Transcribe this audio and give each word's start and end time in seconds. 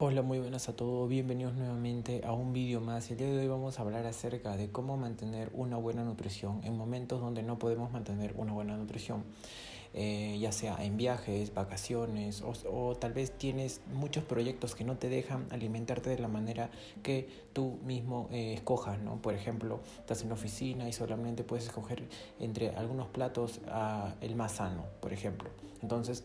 Hola, 0.00 0.22
muy 0.22 0.38
buenas 0.38 0.68
a 0.68 0.76
todos, 0.76 1.08
bienvenidos 1.08 1.54
nuevamente 1.54 2.24
a 2.24 2.32
un 2.32 2.52
vídeo 2.52 2.80
más. 2.80 3.10
El 3.10 3.16
día 3.16 3.26
de 3.26 3.40
hoy 3.40 3.48
vamos 3.48 3.80
a 3.80 3.82
hablar 3.82 4.06
acerca 4.06 4.56
de 4.56 4.70
cómo 4.70 4.96
mantener 4.96 5.50
una 5.54 5.76
buena 5.76 6.04
nutrición 6.04 6.60
en 6.62 6.76
momentos 6.76 7.20
donde 7.20 7.42
no 7.42 7.58
podemos 7.58 7.90
mantener 7.90 8.32
una 8.36 8.52
buena 8.52 8.76
nutrición, 8.76 9.24
eh, 9.94 10.38
ya 10.40 10.52
sea 10.52 10.76
en 10.84 10.96
viajes, 10.96 11.52
vacaciones 11.52 12.44
o, 12.44 12.94
tal 12.94 13.12
vez 13.12 13.32
tienes 13.32 13.80
muchos 13.92 14.22
proyectos 14.22 14.76
que 14.76 14.84
no 14.84 14.96
te 14.96 15.08
dejan 15.08 15.48
alimentarte 15.50 16.10
de 16.10 16.20
la 16.20 16.28
manera 16.28 16.70
que 17.02 17.28
tú 17.52 17.80
mismo 17.84 18.28
eh, 18.30 18.54
escojas, 18.54 19.00
¿no? 19.00 19.20
Por 19.20 19.34
ejemplo, 19.34 19.80
estás 19.98 20.22
en 20.22 20.28
la 20.28 20.34
oficina 20.34 20.88
y 20.88 20.92
solamente 20.92 21.42
puedes 21.42 21.66
escoger 21.66 22.04
entre 22.38 22.70
algunos 22.76 23.08
platos 23.08 23.58
uh, 23.66 24.12
el 24.20 24.36
más 24.36 24.52
sano, 24.52 24.84
por 25.00 25.12
ejemplo. 25.12 25.50
Entonces, 25.82 26.22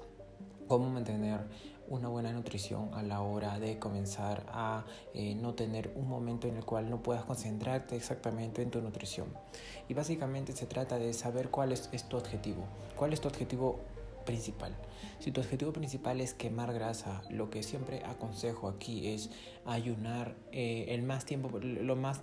cómo 0.67 0.89
mantener 0.89 1.41
una 1.87 2.07
buena 2.07 2.31
nutrición 2.31 2.89
a 2.93 3.03
la 3.03 3.21
hora 3.21 3.59
de 3.59 3.77
comenzar 3.77 4.45
a 4.49 4.85
eh, 5.13 5.35
no 5.35 5.53
tener 5.53 5.91
un 5.95 6.07
momento 6.07 6.47
en 6.47 6.57
el 6.57 6.65
cual 6.65 6.89
no 6.89 7.03
puedas 7.03 7.25
concentrarte 7.25 7.95
exactamente 7.95 8.61
en 8.61 8.71
tu 8.71 8.81
nutrición. 8.81 9.27
Y 9.87 9.93
básicamente 9.93 10.53
se 10.53 10.65
trata 10.65 10.97
de 10.97 11.13
saber 11.13 11.49
cuál 11.49 11.71
es, 11.71 11.89
tu 12.07 12.17
objetivo, 12.17 12.63
cuál 12.95 13.13
es 13.13 13.21
tu 13.21 13.27
objetivo 13.27 13.79
principal. 14.25 14.73
Si 15.19 15.31
tu 15.31 15.41
objetivo 15.41 15.73
principal 15.73 16.21
es 16.21 16.33
quemar 16.33 16.73
grasa, 16.73 17.21
lo 17.29 17.49
que 17.49 17.63
siempre 17.63 18.03
aconsejo 18.05 18.69
aquí 18.69 19.09
es 19.09 19.29
ayunar 19.65 20.35
eh, 20.51 20.85
el 20.89 21.03
más 21.03 21.25
tiempo, 21.25 21.59
lo 21.59 21.95
más 21.95 22.21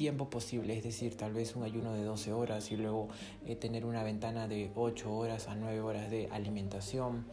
tiempo 0.00 0.30
posible, 0.30 0.74
es 0.78 0.82
decir, 0.82 1.14
tal 1.14 1.34
vez 1.34 1.54
un 1.56 1.62
ayuno 1.62 1.92
de 1.92 2.02
12 2.04 2.32
horas 2.32 2.72
y 2.72 2.76
luego 2.78 3.10
eh, 3.44 3.54
tener 3.54 3.84
una 3.84 4.02
ventana 4.02 4.48
de 4.48 4.70
8 4.74 5.12
horas 5.12 5.46
a 5.46 5.54
9 5.54 5.78
horas 5.82 6.10
de 6.10 6.26
alimentación 6.32 7.26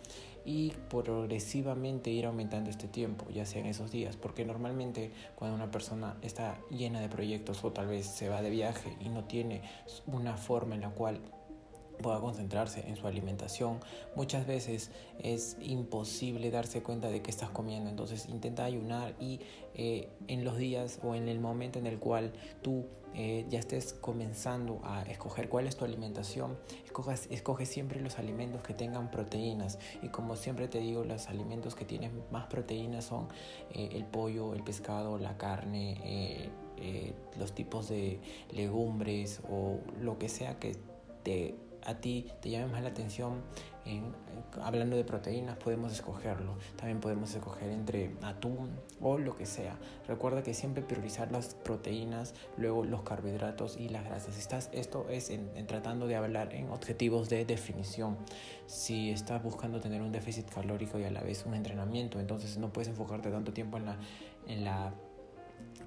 y 0.44 0.74
progresivamente 0.90 2.10
ir 2.10 2.26
aumentando 2.26 2.70
este 2.70 2.90
tiempo, 2.90 3.26
ya 3.30 3.46
sea 3.46 3.62
en 3.62 3.68
esos 3.68 3.90
días, 3.90 4.18
porque 4.18 4.44
normalmente 4.44 5.12
cuando 5.36 5.56
una 5.56 5.72
persona 5.72 6.18
está 6.22 6.60
llena 6.70 7.00
de 7.00 7.08
proyectos 7.08 7.64
o 7.64 7.72
tal 7.72 7.88
vez 7.88 8.06
se 8.06 8.28
va 8.28 8.42
de 8.42 8.50
viaje 8.50 8.98
y 9.00 9.08
no 9.08 9.24
tiene 9.24 9.62
una 10.06 10.36
forma 10.36 10.76
en 10.76 10.82
la 10.82 10.90
cual 10.90 11.22
pueda 11.98 12.20
concentrarse 12.20 12.88
en 12.88 12.96
su 12.96 13.08
alimentación. 13.08 13.80
Muchas 14.16 14.48
veces 14.48 14.92
es 15.20 15.58
imposible 15.60 16.52
darse 16.52 16.82
cuenta 16.82 17.10
de 17.10 17.22
que 17.22 17.32
estás 17.32 17.50
comiendo, 17.50 17.90
entonces 17.90 18.28
intenta 18.30 18.66
ayunar 18.66 19.16
y 19.20 19.40
eh, 19.74 20.10
en 20.28 20.44
los 20.44 20.58
días 20.58 21.00
o 21.04 21.16
en 21.16 21.28
el 21.28 21.40
momento 21.40 21.80
en 21.80 21.88
el 21.88 22.00
cual 22.00 22.34
tú 22.62 22.86
eh, 23.14 23.46
ya 23.50 23.60
estés 23.60 23.94
comenzando 23.94 24.80
a 24.84 25.04
escoger 25.04 25.50
cuál 25.50 25.66
es 25.66 25.76
tu 25.76 25.86
alimentación, 25.86 26.58
escoges, 26.86 27.28
escoge 27.32 27.66
siempre 27.66 28.00
los 28.02 28.20
alimentos 28.20 28.62
que 28.64 28.74
tengan 28.74 29.10
proteínas 29.10 29.80
y 30.02 30.10
como 30.10 30.36
siempre 30.36 30.68
te 30.68 30.80
digo, 30.80 31.04
los 31.04 31.28
alimentos 31.28 31.76
que 31.76 31.86
tienen 31.86 32.12
más 32.32 32.48
proteínas 32.48 33.06
son 33.06 33.28
eh, 33.72 33.90
el 33.94 34.06
pollo, 34.06 34.54
el 34.54 34.64
pescado, 34.64 35.18
la 35.18 35.38
carne, 35.38 36.52
los 37.40 37.54
tipos 37.54 37.90
de 37.90 38.20
legumbres 38.52 39.42
o 39.50 39.80
lo 40.00 40.20
que 40.20 40.30
sea 40.30 40.60
que 40.60 40.76
te 41.24 41.56
a 41.88 41.96
ti 41.96 42.30
te 42.42 42.50
llame 42.50 42.68
más 42.68 42.84
la 42.84 42.90
atención, 42.90 43.42
en, 43.86 44.14
hablando 44.62 44.98
de 44.98 45.06
proteínas, 45.06 45.56
podemos 45.56 45.94
escogerlo. 45.94 46.58
También 46.76 47.00
podemos 47.00 47.34
escoger 47.34 47.72
entre 47.72 48.12
atún 48.22 48.70
o 49.00 49.18
lo 49.18 49.38
que 49.38 49.46
sea. 49.46 49.78
Recuerda 50.06 50.44
que 50.44 50.54
siempre 50.54 50.84
priorizar 50.84 51.32
las 51.32 51.56
proteínas, 51.56 52.34
luego 52.58 52.84
los 52.84 53.04
carbohidratos 53.04 53.78
y 53.78 53.88
las 53.88 54.04
grasas. 54.04 54.38
Estás, 54.38 54.70
esto 54.74 55.08
es 55.10 55.30
en, 55.30 55.50
tratando 55.66 56.08
de 56.08 56.18
hablar 56.18 56.54
en 56.54 56.70
objetivos 56.72 57.30
de 57.30 57.46
definición. 57.46 58.18
Si 58.66 59.10
estás 59.10 59.42
buscando 59.42 59.80
tener 59.80 60.02
un 60.02 60.12
déficit 60.12 60.50
calórico 60.50 61.00
y 61.00 61.06
a 61.06 61.12
la 61.12 61.22
vez 61.22 61.46
un 61.46 61.54
entrenamiento, 61.54 62.20
entonces 62.20 62.58
no 62.58 62.74
puedes 62.74 62.90
enfocarte 62.90 63.32
tanto 63.32 63.54
tiempo 63.54 63.78
en 63.78 63.86
la, 63.86 63.98
en 64.46 64.66
la 64.66 64.94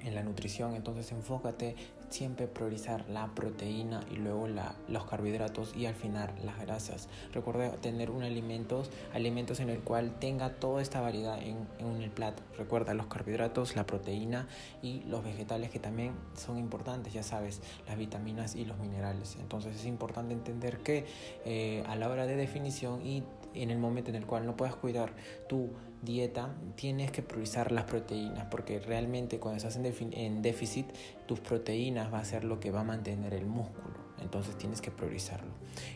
en 0.05 0.15
la 0.15 0.23
nutrición, 0.23 0.75
entonces 0.75 1.11
enfócate 1.13 1.77
siempre 2.11 2.49
priorizar 2.49 3.09
la 3.09 3.29
proteína 3.35 4.01
y 4.11 4.17
luego 4.17 4.49
la, 4.49 4.75
los 4.89 5.05
carbohidratos 5.05 5.75
y 5.77 5.87
al 5.87 5.95
final 5.95 6.31
las 6.45 6.59
grasas. 6.61 7.09
Recuerda 7.33 7.71
tener 7.77 8.11
un 8.11 8.23
alimentos, 8.23 8.91
alimentos 9.15 9.61
en 9.61 9.71
el 9.71 9.81
cual 9.81 10.19
tenga 10.19 10.55
toda 10.55 10.83
esta 10.83 11.01
variedad 11.01 11.41
en, 11.41 11.69
en 11.79 12.03
el 12.03 12.11
plato. 12.11 12.43
Recuerda 12.59 12.95
los 12.95 13.07
carbohidratos, 13.07 13.77
la 13.77 13.87
proteína 13.87 14.49
y 14.83 15.01
los 15.05 15.25
vegetales 15.25 15.71
que 15.71 15.79
también 15.79 16.13
son 16.37 16.59
importantes, 16.59 17.13
ya 17.13 17.23
sabes, 17.23 17.61
las 17.87 17.97
vitaminas 17.97 18.57
y 18.57 18.65
los 18.65 18.79
minerales. 18.79 19.37
Entonces 19.41 19.77
es 19.77 19.87
importante 19.87 20.35
entender 20.35 20.79
que 20.79 21.07
eh, 21.45 21.85
a 21.87 21.97
la 21.97 22.09
hora 22.09 22.27
de 22.27 22.37
definición 22.37 23.07
y 23.07 23.23
en 23.55 23.71
el 23.71 23.79
momento 23.79 24.11
en 24.11 24.17
el 24.17 24.27
cual 24.27 24.47
no 24.47 24.57
puedas 24.57 24.75
cuidar 24.77 25.13
tu 25.49 25.71
dieta, 26.03 26.55
tienes 26.77 27.11
que 27.11 27.23
priorizar 27.23 27.73
las 27.73 27.85
proteínas, 27.85 28.47
porque 28.51 28.81
realmente 28.81 29.39
cuando 29.39 29.59
estás 29.59 29.77
en, 29.77 30.13
en 30.13 30.43
déficit, 30.43 30.87
tus 31.27 31.41
proteínas 31.41 32.13
va 32.13 32.21
a 32.21 32.25
ser 32.25 32.45
lo 32.45 32.61
que 32.61 32.71
va 32.71 32.81
a 32.81 32.85
mantener 32.85 33.35
el 33.35 33.47
músculo. 33.47 34.01
Entonces 34.21 34.57
tienes 34.57 34.81
que 34.81 34.91
priorizarlo. 34.91 35.51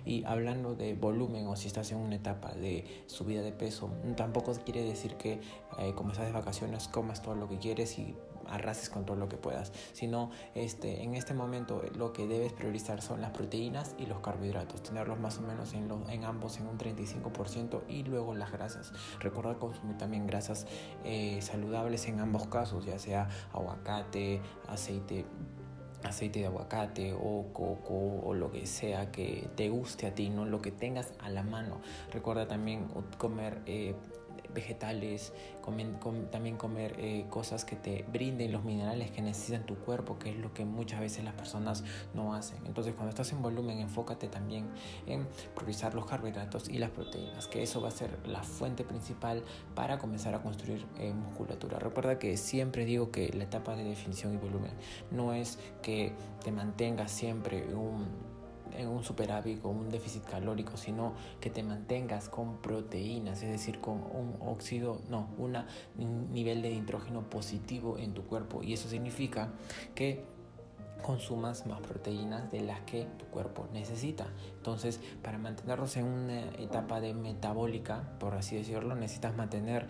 Y 0.04 0.24
hablando 0.24 0.74
de 0.74 0.94
volumen 0.94 1.46
o 1.46 1.56
si 1.56 1.66
estás 1.66 1.92
en 1.92 1.98
una 1.98 2.16
etapa 2.16 2.52
de 2.52 3.04
subida 3.06 3.42
de 3.42 3.52
peso, 3.52 3.90
tampoco 4.16 4.52
quiere 4.64 4.82
decir 4.82 5.16
que 5.16 5.40
eh, 5.78 5.92
como 5.94 6.12
estás 6.12 6.26
de 6.26 6.32
vacaciones 6.32 6.88
comas 6.88 7.22
todo 7.22 7.34
lo 7.34 7.48
que 7.48 7.58
quieres 7.58 7.98
y 7.98 8.16
arrases 8.48 8.90
con 8.90 9.04
todo 9.04 9.16
lo 9.16 9.28
que 9.28 9.36
puedas, 9.36 9.72
sino 9.92 10.30
este, 10.54 11.02
en 11.02 11.14
este 11.14 11.34
momento 11.34 11.82
lo 11.96 12.12
que 12.12 12.26
debes 12.26 12.52
priorizar 12.52 13.02
son 13.02 13.20
las 13.20 13.30
proteínas 13.30 13.94
y 13.98 14.06
los 14.06 14.20
carbohidratos, 14.20 14.82
tenerlos 14.82 15.18
más 15.18 15.38
o 15.38 15.42
menos 15.42 15.74
en, 15.74 15.90
en 16.08 16.24
ambos 16.24 16.58
en 16.58 16.66
un 16.66 16.78
35% 16.78 17.82
y 17.88 18.02
luego 18.04 18.34
las 18.34 18.52
grasas. 18.52 18.92
Recuerda 19.20 19.54
consumir 19.58 19.96
también 19.96 20.26
grasas 20.26 20.66
eh, 21.04 21.40
saludables 21.42 22.06
en 22.08 22.20
ambos 22.20 22.46
casos, 22.46 22.84
ya 22.84 22.98
sea 22.98 23.28
aguacate, 23.52 24.40
aceite 24.68 25.24
aceite 26.04 26.40
de 26.40 26.46
aguacate 26.46 27.14
o 27.14 27.46
coco 27.52 28.20
o 28.24 28.34
lo 28.34 28.50
que 28.50 28.66
sea 28.66 29.10
que 29.10 29.48
te 29.56 29.68
guste 29.68 30.06
a 30.06 30.14
ti, 30.14 30.30
¿no? 30.30 30.44
Lo 30.44 30.60
que 30.60 30.70
tengas 30.70 31.12
a 31.18 31.30
la 31.30 31.42
mano. 31.42 31.80
Recuerda 32.12 32.46
también 32.46 32.88
comer 33.18 33.62
eh, 33.66 33.94
vegetales, 34.54 35.32
también 36.30 36.56
comer 36.56 36.94
eh, 36.98 37.26
cosas 37.28 37.64
que 37.64 37.76
te 37.76 38.04
brinden 38.10 38.52
los 38.52 38.64
minerales 38.64 39.10
que 39.10 39.22
necesitan 39.22 39.66
tu 39.66 39.76
cuerpo, 39.76 40.18
que 40.18 40.30
es 40.30 40.36
lo 40.36 40.52
que 40.54 40.64
muchas 40.64 41.00
veces 41.00 41.24
las 41.24 41.34
personas 41.34 41.84
no 42.14 42.34
hacen. 42.34 42.58
Entonces 42.66 42.94
cuando 42.94 43.10
estás 43.10 43.32
en 43.32 43.42
volumen, 43.42 43.80
enfócate 43.80 44.28
también 44.28 44.68
en 45.06 45.26
priorizar 45.54 45.94
los 45.94 46.06
carbohidratos 46.06 46.68
y 46.68 46.78
las 46.78 46.90
proteínas, 46.90 47.46
que 47.46 47.62
eso 47.62 47.80
va 47.80 47.88
a 47.88 47.92
ser 47.92 48.18
la 48.26 48.42
fuente 48.42 48.84
principal 48.84 49.42
para 49.74 49.98
comenzar 49.98 50.34
a 50.34 50.42
construir 50.42 50.86
eh, 50.98 51.12
musculatura. 51.12 51.78
Recuerda 51.78 52.18
que 52.18 52.36
siempre 52.36 52.84
digo 52.84 53.10
que 53.10 53.30
la 53.32 53.44
etapa 53.44 53.76
de 53.76 53.84
definición 53.84 54.34
y 54.34 54.36
volumen 54.36 54.72
no 55.10 55.32
es 55.32 55.58
que 55.82 56.12
te 56.42 56.52
mantengas 56.52 57.10
siempre 57.10 57.74
un 57.74 58.33
en 58.76 58.88
un 58.88 59.04
superávit 59.04 59.64
o 59.64 59.68
un 59.68 59.90
déficit 59.90 60.24
calórico, 60.24 60.76
sino 60.76 61.14
que 61.40 61.50
te 61.50 61.62
mantengas 61.62 62.28
con 62.28 62.58
proteínas, 62.58 63.42
es 63.42 63.50
decir, 63.50 63.80
con 63.80 63.94
un 63.94 64.36
óxido, 64.40 65.00
no, 65.08 65.28
una, 65.38 65.66
un 65.98 66.32
nivel 66.32 66.62
de 66.62 66.70
nitrógeno 66.70 67.28
positivo 67.30 67.98
en 67.98 68.14
tu 68.14 68.22
cuerpo. 68.24 68.62
Y 68.62 68.72
eso 68.72 68.88
significa 68.88 69.52
que 69.94 70.33
consumas 71.04 71.66
más 71.66 71.80
proteínas 71.80 72.50
de 72.50 72.62
las 72.62 72.80
que 72.80 73.06
tu 73.18 73.26
cuerpo 73.26 73.68
necesita. 73.74 74.26
Entonces, 74.56 75.00
para 75.22 75.36
mantenerlos 75.36 75.98
en 75.98 76.06
una 76.06 76.40
etapa 76.52 76.98
de 77.02 77.12
metabólica, 77.12 78.16
por 78.18 78.32
así 78.32 78.56
decirlo, 78.56 78.94
necesitas 78.94 79.36
mantener 79.36 79.86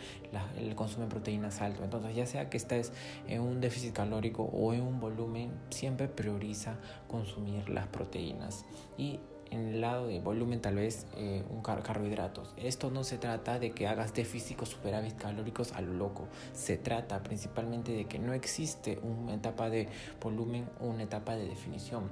el 0.59 0.75
consumo 0.75 1.05
de 1.05 1.11
proteínas 1.11 1.61
alto. 1.61 1.85
Entonces, 1.85 2.17
ya 2.17 2.27
sea 2.27 2.51
que 2.51 2.57
estés 2.57 2.93
en 3.29 3.43
un 3.43 3.61
déficit 3.61 3.95
calórico 3.95 4.43
o 4.43 4.75
en 4.75 4.81
un 4.81 4.99
volumen, 4.99 5.53
siempre 5.71 6.09
prioriza 6.09 6.79
consumir 7.07 7.69
las 7.69 7.87
proteínas. 7.87 8.65
Y 8.99 9.21
en 9.51 9.69
el 9.69 9.81
lado 9.81 10.07
de 10.07 10.21
volumen 10.21 10.61
tal 10.61 10.77
vez 10.77 11.07
eh, 11.17 11.43
un 11.51 11.63
carbohidratos. 11.63 12.55
Esto 12.57 12.91
no 12.91 13.05
se 13.05 13.19
trata 13.19 13.59
de 13.59 13.73
que 13.73 13.87
hagas 13.87 14.15
déficit 14.15 14.61
o 14.63 14.67
superávit 14.67 15.17
calóricos 15.17 15.73
a 15.73 15.81
lo 15.81 15.95
loco. 15.95 16.29
Se 16.53 16.77
trata 16.77 17.23
principalmente 17.23 17.93
de 17.93 18.07
que 18.07 18.19
no 18.19 18.33
existe 18.33 18.99
una 19.03 19.35
etapa 19.35 19.71
de 19.71 19.89
volumen 20.21 20.69
o 20.81 20.87
una 20.87 21.03
etapa 21.05 21.37
de 21.37 21.47
definición 21.47 22.11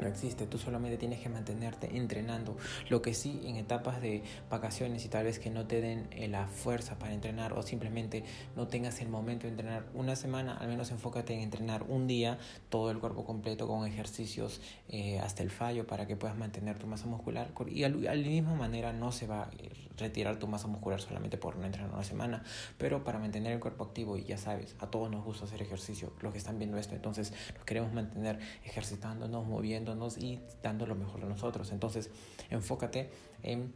no 0.00 0.08
existe, 0.08 0.46
tú 0.46 0.58
solamente 0.58 0.96
tienes 0.96 1.20
que 1.20 1.28
mantenerte 1.28 1.96
entrenando. 1.96 2.56
Lo 2.88 3.02
que 3.02 3.14
sí, 3.14 3.40
en 3.44 3.56
etapas 3.56 4.00
de 4.00 4.22
vacaciones 4.50 5.04
y 5.04 5.08
tal 5.08 5.24
vez 5.24 5.38
que 5.38 5.50
no 5.50 5.66
te 5.66 5.80
den 5.80 6.08
eh, 6.10 6.28
la 6.28 6.46
fuerza 6.46 6.98
para 6.98 7.14
entrenar 7.14 7.52
o 7.52 7.62
simplemente 7.62 8.24
no 8.56 8.68
tengas 8.68 9.00
el 9.00 9.08
momento 9.08 9.46
de 9.46 9.50
entrenar 9.50 9.86
una 9.94 10.16
semana, 10.16 10.56
al 10.56 10.68
menos 10.68 10.90
enfócate 10.90 11.34
en 11.34 11.40
entrenar 11.40 11.84
un 11.84 12.06
día 12.06 12.38
todo 12.68 12.90
el 12.90 12.98
cuerpo 12.98 13.24
completo 13.24 13.66
con 13.66 13.86
ejercicios 13.86 14.60
eh, 14.88 15.18
hasta 15.20 15.42
el 15.42 15.50
fallo 15.50 15.86
para 15.86 16.06
que 16.06 16.16
puedas 16.16 16.36
mantener 16.36 16.78
tu 16.78 16.86
masa 16.86 17.06
muscular. 17.06 17.52
Y 17.68 17.84
al, 17.84 18.02
la 18.02 18.14
misma 18.14 18.54
manera 18.54 18.92
no 18.92 19.12
se 19.12 19.26
va 19.26 19.42
a 19.42 19.50
retirar 19.96 20.38
tu 20.38 20.46
masa 20.46 20.66
muscular 20.66 21.00
solamente 21.00 21.38
por 21.38 21.56
no 21.56 21.66
entrenar 21.66 21.90
una 21.92 22.04
semana, 22.04 22.42
pero 22.78 23.04
para 23.04 23.18
mantener 23.18 23.52
el 23.52 23.60
cuerpo 23.60 23.84
activo 23.84 24.16
y 24.16 24.24
ya 24.24 24.38
sabes, 24.38 24.74
a 24.80 24.88
todos 24.88 25.10
nos 25.10 25.24
gusta 25.24 25.44
hacer 25.44 25.62
ejercicio, 25.62 26.12
los 26.20 26.32
que 26.32 26.38
están 26.38 26.58
viendo 26.58 26.76
esto, 26.78 26.94
entonces 26.94 27.32
nos 27.54 27.64
queremos 27.64 27.92
mantener 27.92 28.38
ejercitándonos, 28.64 29.46
moviendo 29.46 29.93
y 30.18 30.40
dando 30.62 30.86
lo 30.86 30.94
mejor 30.94 31.20
de 31.20 31.26
nosotros. 31.26 31.70
Entonces, 31.72 32.10
enfócate 32.50 33.10
en 33.44 33.72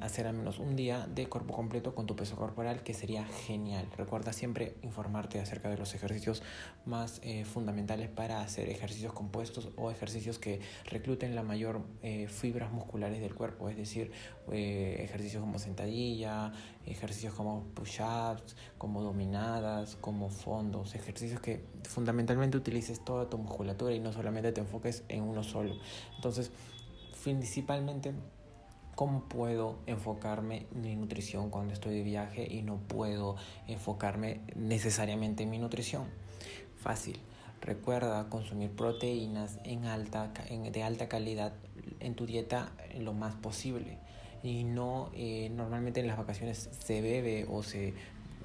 hacer 0.00 0.26
al 0.26 0.34
menos 0.34 0.58
un 0.58 0.76
día 0.76 1.06
de 1.06 1.28
cuerpo 1.28 1.54
completo 1.54 1.94
con 1.94 2.06
tu 2.06 2.14
peso 2.14 2.36
corporal, 2.36 2.82
que 2.82 2.94
sería 2.94 3.24
genial. 3.24 3.88
Recuerda 3.96 4.32
siempre 4.32 4.76
informarte 4.82 5.40
acerca 5.40 5.68
de 5.68 5.76
los 5.76 5.94
ejercicios 5.94 6.42
más 6.84 7.20
eh, 7.22 7.44
fundamentales 7.44 8.08
para 8.08 8.42
hacer 8.42 8.68
ejercicios 8.68 9.12
compuestos 9.12 9.70
o 9.76 9.90
ejercicios 9.90 10.38
que 10.38 10.60
recluten 10.84 11.34
la 11.34 11.42
mayor 11.42 11.82
eh, 12.02 12.28
fibras 12.28 12.72
musculares 12.72 13.20
del 13.20 13.34
cuerpo, 13.34 13.68
es 13.68 13.76
decir, 13.76 14.12
eh, 14.52 15.00
ejercicios 15.00 15.40
como 15.42 15.58
sentadilla, 15.58 16.52
ejercicios 16.86 17.34
como 17.34 17.64
push-ups, 17.74 18.56
como 18.78 19.02
dominadas, 19.02 19.96
como 19.96 20.28
fondos, 20.28 20.94
ejercicios 20.94 21.40
que 21.40 21.64
fundamentalmente 21.88 22.56
utilices 22.56 23.04
toda 23.04 23.28
tu 23.28 23.38
musculatura 23.38 23.94
y 23.94 24.00
no 24.00 24.12
solamente 24.12 24.52
te 24.52 24.60
enfoques 24.60 25.04
en 25.08 25.22
uno 25.22 25.42
solo. 25.42 25.74
Entonces, 26.16 26.50
principalmente 27.22 28.12
¿Cómo 28.94 29.22
puedo 29.22 29.78
enfocarme 29.86 30.66
en 30.74 30.82
mi 30.82 30.96
nutrición 30.96 31.48
cuando 31.48 31.72
estoy 31.72 31.94
de 31.94 32.02
viaje 32.02 32.46
y 32.48 32.62
no 32.62 32.76
puedo 32.76 33.36
enfocarme 33.66 34.40
necesariamente 34.54 35.44
en 35.44 35.50
mi 35.50 35.58
nutrición? 35.58 36.04
Fácil. 36.76 37.18
Recuerda 37.62 38.28
consumir 38.28 38.70
proteínas 38.70 39.58
en 39.64 39.86
alta, 39.86 40.32
de 40.50 40.82
alta 40.82 41.08
calidad 41.08 41.54
en 42.00 42.14
tu 42.14 42.26
dieta 42.26 42.72
lo 42.98 43.14
más 43.14 43.34
posible. 43.36 43.98
Y 44.42 44.64
no, 44.64 45.10
eh, 45.14 45.50
normalmente 45.54 46.00
en 46.00 46.08
las 46.08 46.18
vacaciones 46.18 46.68
se 46.78 47.00
bebe 47.00 47.46
o 47.48 47.62
se 47.62 47.94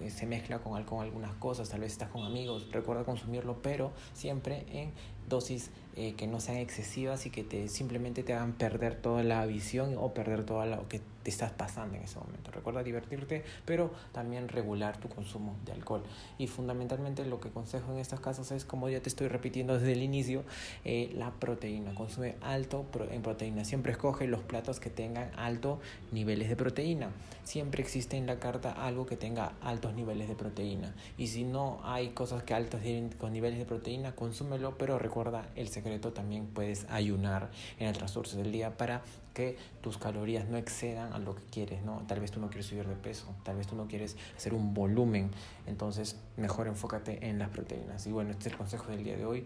se 0.09 0.25
mezcla 0.25 0.59
con, 0.59 0.81
con 0.83 1.03
algunas 1.03 1.33
cosas, 1.35 1.69
tal 1.69 1.81
vez 1.81 1.91
estás 1.91 2.09
con 2.09 2.23
amigos, 2.23 2.67
recuerda 2.71 3.03
consumirlo, 3.03 3.61
pero 3.61 3.91
siempre 4.13 4.65
en 4.71 4.93
dosis 5.27 5.69
eh, 5.95 6.13
que 6.13 6.27
no 6.27 6.39
sean 6.39 6.57
excesivas 6.57 7.25
y 7.25 7.31
que 7.31 7.43
te 7.43 7.67
simplemente 7.69 8.21
te 8.21 8.33
hagan 8.33 8.53
perder 8.53 8.95
toda 8.95 9.23
la 9.23 9.45
visión 9.45 9.95
o 9.97 10.13
perder 10.13 10.45
todo 10.45 10.63
lo 10.65 10.87
que 10.87 11.01
te 11.23 11.31
estás 11.31 11.51
pasando 11.51 11.97
en 11.97 12.03
ese 12.03 12.19
momento. 12.19 12.51
Recuerda 12.51 12.83
divertirte, 12.83 13.43
pero 13.65 13.91
también 14.13 14.47
regular 14.47 14.97
tu 14.97 15.09
consumo 15.09 15.55
de 15.65 15.73
alcohol. 15.73 16.03
Y 16.37 16.47
fundamentalmente 16.47 17.25
lo 17.25 17.41
que 17.41 17.49
consejo 17.49 17.91
en 17.91 17.97
estos 17.97 18.19
casos 18.19 18.51
es, 18.51 18.63
como 18.63 18.87
ya 18.89 19.01
te 19.01 19.09
estoy 19.09 19.27
repitiendo 19.27 19.73
desde 19.73 19.91
el 19.93 20.03
inicio, 20.03 20.43
eh, 20.85 21.11
la 21.15 21.31
proteína. 21.31 21.93
Consume 21.95 22.35
alto 22.41 22.85
en 23.11 23.23
proteína. 23.23 23.65
Siempre 23.65 23.91
escoge 23.91 24.27
los 24.27 24.41
platos 24.41 24.79
que 24.79 24.89
tengan 24.89 25.31
altos 25.35 25.79
niveles 26.11 26.47
de 26.47 26.55
proteína. 26.55 27.09
Siempre 27.43 27.81
existe 27.81 28.17
en 28.17 28.27
la 28.27 28.39
carta 28.39 28.71
algo 28.71 29.05
que 29.05 29.17
tenga 29.17 29.53
altos 29.61 29.95
niveles 29.95 30.29
de 30.29 30.35
proteína. 30.35 30.93
Y 31.17 31.27
si 31.27 31.43
no 31.43 31.79
hay 31.83 32.09
cosas 32.09 32.43
que 32.43 32.53
tienen 32.81 33.09
con 33.09 33.33
niveles 33.33 33.57
de 33.59 33.65
proteína, 33.65 34.15
consúmelo, 34.15 34.77
pero 34.77 34.99
recuerda 34.99 35.16
recuerda 35.17 35.49
el 35.55 35.67
secreto, 35.67 36.13
también 36.13 36.45
puedes 36.45 36.85
ayunar 36.89 37.49
en 37.79 37.87
el 37.87 37.97
transcurso 37.97 38.37
del 38.37 38.51
día 38.51 38.77
para 38.77 39.01
que 39.33 39.57
tus 39.81 39.97
calorías 39.97 40.47
no 40.47 40.57
excedan 40.57 41.11
a 41.11 41.17
lo 41.17 41.33
que 41.33 41.41
quieres, 41.45 41.83
¿no? 41.83 42.03
Tal 42.07 42.19
vez 42.19 42.29
tú 42.29 42.39
no 42.39 42.49
quieres 42.49 42.67
subir 42.67 42.87
de 42.87 42.95
peso, 42.95 43.33
tal 43.43 43.57
vez 43.57 43.65
tú 43.65 43.75
no 43.75 43.87
quieres 43.87 44.15
hacer 44.35 44.53
un 44.53 44.75
volumen, 44.75 45.31
entonces 45.65 46.17
mejor 46.35 46.67
enfócate 46.67 47.27
en 47.27 47.39
las 47.39 47.49
proteínas. 47.49 48.05
Y 48.05 48.11
bueno, 48.11 48.29
este 48.29 48.49
es 48.49 48.53
el 48.53 48.57
consejo 48.57 48.91
del 48.91 49.03
día 49.03 49.17
de 49.17 49.25
hoy. 49.25 49.45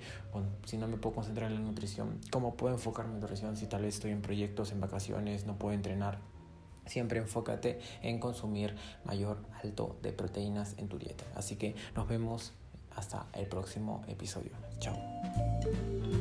si 0.66 0.78
no 0.78 0.90
me 0.90 0.98
puedo 0.98 1.16
concentrar 1.16 1.50
en 1.50 1.56
la 1.56 1.62
nutrición, 1.62 2.20
¿cómo 2.32 2.56
puedo 2.56 2.74
enfocarme 2.74 3.14
en 3.14 3.22
nutrición 3.22 3.56
si 3.56 3.68
tal 3.68 3.84
vez 3.84 3.96
estoy 3.96 4.12
en 4.12 4.22
proyectos, 4.22 4.74
en 4.74 4.82
vacaciones, 4.82 5.46
no 5.46 5.58
puedo 5.58 5.74
entrenar? 5.74 6.20
Siempre 6.86 7.20
enfócate 7.20 7.80
en 8.02 8.20
consumir 8.20 8.76
mayor 9.06 9.38
alto 9.64 9.98
de 10.02 10.12
proteínas 10.12 10.76
en 10.80 10.90
tu 10.90 10.98
dieta. 10.98 11.24
Así 11.36 11.56
que 11.56 11.76
nos 11.96 12.10
vemos 12.10 12.54
hasta 12.96 13.28
el 13.34 13.48
próximo 13.48 14.04
episodio. 14.08 14.52
Chao. 14.80 14.96
Thank 15.64 15.76
you. 15.76 16.21